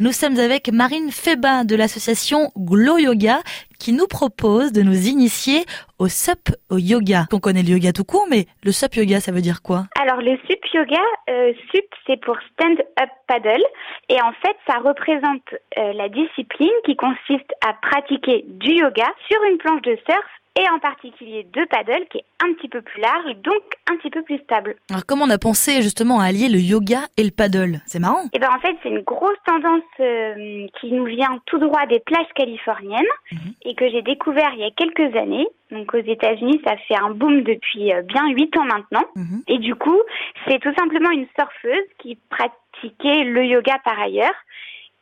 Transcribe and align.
Nous 0.00 0.12
sommes 0.12 0.38
avec 0.38 0.72
Marine 0.72 1.10
Febin 1.10 1.66
de 1.66 1.76
l'association 1.76 2.50
Glow 2.56 2.96
Yoga 2.96 3.42
qui 3.82 3.92
nous 3.92 4.06
propose 4.06 4.70
de 4.70 4.82
nous 4.82 5.08
initier 5.08 5.64
au 5.98 6.06
SUP 6.06 6.54
au 6.70 6.78
yoga. 6.78 7.26
On 7.32 7.40
connaît 7.40 7.64
le 7.64 7.70
yoga 7.70 7.92
tout 7.92 8.04
court, 8.04 8.28
mais 8.30 8.46
le 8.62 8.70
SUP 8.70 8.94
yoga, 8.94 9.18
ça 9.18 9.32
veut 9.32 9.40
dire 9.40 9.60
quoi? 9.60 9.86
Alors 10.00 10.22
le 10.22 10.38
SUP 10.46 10.64
yoga, 10.72 11.02
euh, 11.28 11.52
SUP 11.72 11.84
c'est 12.06 12.20
pour 12.20 12.36
Stand 12.52 12.78
Up 13.00 13.10
Paddle 13.26 13.64
et 14.08 14.22
en 14.22 14.30
fait 14.40 14.56
ça 14.68 14.78
représente 14.78 15.42
euh, 15.78 15.92
la 15.94 16.08
discipline 16.08 16.78
qui 16.84 16.94
consiste 16.94 17.50
à 17.66 17.72
pratiquer 17.74 18.44
du 18.46 18.70
yoga 18.70 19.06
sur 19.28 19.42
une 19.50 19.58
planche 19.58 19.82
de 19.82 19.98
surf 20.08 20.30
et 20.56 20.68
en 20.68 20.78
particulier 20.78 21.46
de 21.52 21.64
paddle 21.64 22.06
qui 22.10 22.18
est 22.18 22.24
un 22.44 22.52
petit 22.54 22.68
peu 22.68 22.82
plus 22.82 23.00
large, 23.00 23.36
donc 23.42 23.62
un 23.90 23.96
petit 23.96 24.10
peu 24.10 24.22
plus 24.22 24.38
stable. 24.38 24.76
Alors 24.90 25.06
comment 25.06 25.24
on 25.24 25.30
a 25.30 25.38
pensé 25.38 25.82
justement 25.82 26.20
à 26.20 26.26
allier 26.26 26.48
le 26.48 26.58
yoga 26.58 27.00
et 27.16 27.24
le 27.24 27.30
paddle? 27.30 27.80
C'est 27.86 27.98
marrant. 27.98 28.24
Et 28.24 28.34
eh 28.34 28.38
ben 28.38 28.50
en 28.54 28.60
fait 28.60 28.76
c'est 28.82 28.90
une 28.90 29.02
grosse 29.02 29.38
tendance 29.46 29.82
euh, 30.00 30.66
qui 30.80 30.92
nous 30.92 31.04
vient 31.04 31.40
tout 31.46 31.58
droit 31.58 31.86
des 31.86 32.00
plages 32.00 32.28
californiennes 32.34 33.02
mhm. 33.32 33.54
et 33.64 33.71
que 33.74 33.88
j'ai 33.88 34.02
découvert 34.02 34.50
il 34.54 34.60
y 34.60 34.64
a 34.64 34.70
quelques 34.70 35.16
années. 35.16 35.46
Donc 35.70 35.94
aux 35.94 35.98
États-Unis 35.98 36.60
ça 36.64 36.76
fait 36.88 36.98
un 36.98 37.10
boom 37.10 37.42
depuis 37.42 37.92
euh, 37.92 38.02
bien 38.02 38.28
huit 38.28 38.56
ans 38.56 38.64
maintenant. 38.64 39.04
Mhm. 39.16 39.42
Et 39.48 39.58
du 39.58 39.74
coup 39.74 40.00
c'est 40.46 40.60
tout 40.60 40.74
simplement 40.78 41.10
une 41.10 41.26
surfeuse 41.38 41.88
qui 41.98 42.18
pratiquait 42.30 43.24
le 43.24 43.44
yoga 43.44 43.78
par 43.84 44.00
ailleurs 44.00 44.34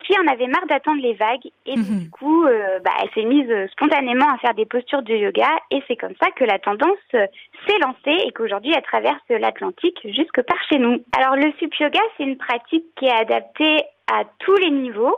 qui 0.04 0.18
en 0.18 0.26
avait 0.26 0.46
marre 0.46 0.66
d'attendre 0.66 1.02
les 1.02 1.14
vagues 1.14 1.46
et 1.66 1.76
mhm. 1.76 2.04
du 2.04 2.10
coup, 2.10 2.44
euh, 2.44 2.78
bah, 2.80 2.92
elle 3.02 3.10
s'est 3.14 3.28
mise 3.28 3.50
euh, 3.50 3.66
spontanément 3.68 4.28
à 4.32 4.38
faire 4.38 4.54
des 4.54 4.66
postures 4.66 5.02
de 5.02 5.14
yoga 5.14 5.48
et 5.70 5.82
c'est 5.88 5.96
comme 5.96 6.14
ça 6.22 6.30
que 6.30 6.44
la 6.44 6.58
tendance 6.58 6.98
euh, 7.14 7.26
s'est 7.66 7.78
lancée 7.80 8.26
et 8.26 8.32
qu'aujourd'hui 8.32 8.72
elle 8.74 8.82
traverse 8.82 9.20
l'Atlantique 9.28 9.98
jusque 10.04 10.42
par 10.42 10.56
chez 10.68 10.78
nous. 10.78 11.02
Alors 11.16 11.36
le 11.36 11.52
sup 11.58 11.74
yoga, 11.76 12.00
c'est 12.16 12.24
une 12.24 12.38
pratique 12.38 12.84
qui 12.96 13.06
est 13.06 13.12
adaptée 13.12 13.82
à 14.12 14.24
tous 14.38 14.56
les 14.56 14.70
niveaux. 14.70 15.16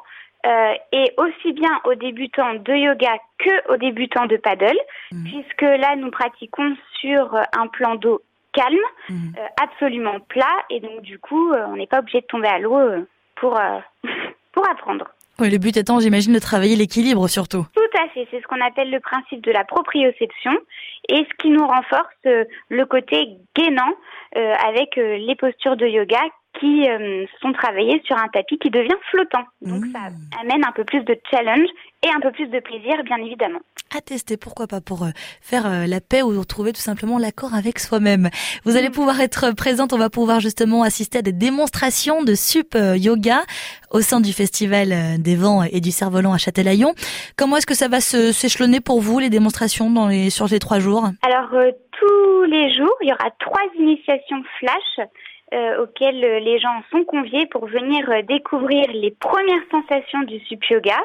et 0.92 1.12
aussi 1.18 1.52
bien 1.52 1.80
aux 1.84 1.94
débutants 1.94 2.54
de 2.54 2.74
yoga 2.74 3.14
que 3.42 3.72
aux 3.72 3.76
débutants 3.76 4.26
de 4.26 4.36
paddle, 4.36 4.78
mhm. 5.12 5.24
puisque 5.24 5.62
là 5.62 5.96
nous 5.96 6.10
pratiquons 6.10 6.76
sur 7.00 7.34
un 7.34 7.66
plan 7.68 7.96
d'eau 7.96 8.22
calme, 8.52 8.76
mhm. 9.08 9.34
absolument 9.60 10.20
plat, 10.28 10.56
et 10.70 10.80
donc 10.80 11.02
du 11.02 11.18
coup 11.18 11.52
on 11.52 11.76
n'est 11.76 11.86
pas 11.86 12.00
obligé 12.00 12.20
de 12.20 12.26
tomber 12.26 12.48
à 12.48 12.58
l'eau 12.58 12.78
pour 13.36 13.58
pour 14.52 14.68
apprendre. 14.70 15.06
Oui, 15.38 15.50
le 15.50 15.58
but 15.58 15.76
étant, 15.76 15.98
j'imagine, 15.98 16.34
de 16.34 16.38
travailler 16.38 16.76
l'équilibre 16.76 17.26
surtout. 17.26 17.66
Tout 17.74 17.98
à 17.98 18.08
fait, 18.10 18.28
c'est 18.30 18.40
ce 18.40 18.46
qu'on 18.46 18.60
appelle 18.60 18.90
le 18.90 19.00
principe 19.00 19.42
de 19.42 19.50
la 19.50 19.64
proprioception 19.64 20.52
et 21.08 21.26
ce 21.28 21.36
qui 21.38 21.50
nous 21.50 21.66
renforce 21.66 22.14
euh, 22.26 22.44
le 22.68 22.84
côté 22.84 23.28
gainant 23.56 23.92
euh, 24.36 24.54
avec 24.68 24.98
euh, 24.98 25.16
les 25.16 25.34
postures 25.34 25.76
de 25.76 25.86
yoga 25.86 26.20
qui 26.60 26.86
sont 27.40 27.52
travaillées 27.52 28.00
sur 28.04 28.16
un 28.16 28.28
tapis 28.28 28.58
qui 28.58 28.70
devient 28.70 28.96
flottant. 29.10 29.44
Donc 29.62 29.84
ça 29.86 30.10
mmh. 30.10 30.40
amène 30.40 30.64
un 30.64 30.72
peu 30.72 30.84
plus 30.84 31.02
de 31.04 31.18
challenge 31.30 31.68
et 32.04 32.08
un 32.08 32.20
peu 32.20 32.30
plus 32.30 32.46
de 32.46 32.60
plaisir, 32.60 33.02
bien 33.04 33.18
évidemment 33.18 33.60
à 33.96 34.00
tester, 34.00 34.36
pourquoi 34.36 34.66
pas, 34.66 34.80
pour 34.80 35.04
euh, 35.04 35.10
faire 35.40 35.66
euh, 35.66 35.86
la 35.86 36.00
paix 36.00 36.22
ou 36.22 36.38
retrouver 36.38 36.72
tout 36.72 36.80
simplement 36.80 37.18
l'accord 37.18 37.54
avec 37.54 37.78
soi-même. 37.78 38.30
Vous 38.64 38.76
allez 38.76 38.88
mm. 38.88 38.92
pouvoir 38.92 39.20
être 39.20 39.54
présente, 39.54 39.92
on 39.92 39.98
va 39.98 40.10
pouvoir 40.10 40.40
justement 40.40 40.82
assister 40.82 41.18
à 41.18 41.22
des 41.22 41.32
démonstrations 41.32 42.22
de 42.22 42.34
sup 42.34 42.74
euh, 42.74 42.96
yoga 42.96 43.40
au 43.90 44.00
sein 44.00 44.20
du 44.20 44.32
festival 44.32 45.20
des 45.20 45.36
vents 45.36 45.62
et 45.62 45.80
du 45.80 45.90
cerf-volant 45.90 46.32
à 46.32 46.38
Châtelaillon. 46.38 46.94
Comment 47.36 47.58
est-ce 47.58 47.66
que 47.66 47.74
ça 47.74 47.88
va 47.88 48.00
s'échelonner 48.00 48.80
pour 48.80 49.02
vous 49.02 49.18
les 49.18 49.28
démonstrations 49.28 49.90
dans 49.90 50.08
les 50.08 50.30
sur 50.30 50.46
les 50.46 50.58
trois 50.58 50.78
jours? 50.78 51.04
Alors 51.22 51.50
tous 51.50 52.42
les 52.44 52.74
jours, 52.74 52.96
il 53.02 53.10
y 53.10 53.12
aura 53.12 53.30
trois 53.38 53.60
initiations 53.78 54.42
flash. 54.58 55.08
Auxquelles 55.80 56.42
les 56.42 56.58
gens 56.58 56.82
sont 56.90 57.04
conviés 57.04 57.46
pour 57.46 57.66
venir 57.66 58.06
découvrir 58.24 58.86
les 58.92 59.10
premières 59.10 59.64
sensations 59.70 60.22
du 60.22 60.38
sup 60.40 60.64
yoga. 60.70 60.98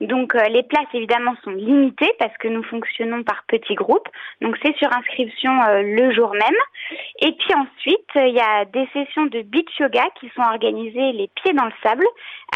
Donc 0.00 0.34
euh, 0.34 0.44
les 0.48 0.62
places 0.62 0.92
évidemment 0.92 1.34
sont 1.42 1.52
limitées 1.52 2.12
parce 2.18 2.36
que 2.38 2.48
nous 2.48 2.62
fonctionnons 2.64 3.22
par 3.22 3.44
petits 3.48 3.74
groupes. 3.74 4.08
Donc 4.40 4.56
c'est 4.62 4.76
sur 4.76 4.92
inscription 4.92 5.52
euh, 5.62 5.82
le 5.82 6.12
jour 6.12 6.32
même. 6.32 6.56
Et 7.20 7.32
puis 7.32 7.54
ensuite, 7.54 8.10
il 8.14 8.34
y 8.34 8.40
a 8.40 8.64
des 8.66 8.86
sessions 8.92 9.26
de 9.26 9.42
beach 9.42 9.78
yoga 9.78 10.04
qui 10.20 10.30
sont 10.36 10.42
organisées 10.42 11.12
les 11.12 11.30
pieds 11.36 11.54
dans 11.54 11.64
le 11.64 11.72
sable 11.82 12.06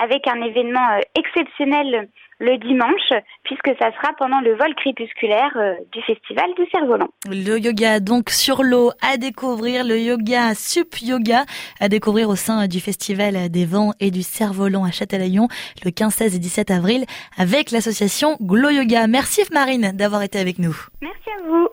avec 0.03 0.26
un 0.28 0.42
événement 0.42 0.86
euh, 0.92 1.00
exceptionnel 1.19 2.09
le 2.41 2.56
dimanche, 2.56 3.23
puisque 3.45 3.69
ça 3.78 3.93
sera 3.93 4.12
pendant 4.19 4.41
le 4.41 4.56
vol 4.56 4.75
crépusculaire 4.75 5.53
euh, 5.56 5.75
du 5.93 6.01
festival 6.03 6.47
du 6.56 6.65
cerf-volant. 6.73 7.09
Le 7.28 7.59
yoga 7.59 8.01
donc 8.01 8.31
sur 8.31 8.62
l'eau 8.62 8.91
à 9.03 9.19
découvrir, 9.19 9.84
le 9.84 9.99
yoga 9.99 10.55
sup 10.55 10.97
yoga 11.03 11.45
à 11.81 11.89
découvrir 11.89 12.28
au 12.28 12.37
sein 12.37 12.67
du 12.67 12.81
festival 12.81 13.49
des 13.51 13.67
vents 13.67 13.93
et 14.01 14.11
du 14.11 14.23
cerf-volant 14.23 14.84
à 14.84 14.91
Châtelaillon 14.91 15.49
le 15.84 15.91
15, 15.91 16.15
16 16.15 16.37
et 16.37 16.39
17 16.39 16.71
avril 16.71 17.05
avec 17.37 17.71
l'association 17.71 18.37
Glow 18.41 18.71
Yoga. 18.71 19.07
Merci 19.07 19.43
Marine 19.53 19.93
d'avoir 19.95 20.22
été 20.22 20.39
avec 20.39 20.59
nous. 20.59 20.77
Merci 21.03 21.31
à 21.39 21.43
vous. 21.47 21.69